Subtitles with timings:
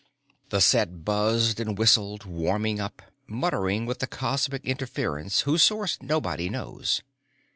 [0.49, 6.49] The set buzzed and whistled, warming up, muttering with the cosmic interference whose source nobody
[6.49, 7.03] knows.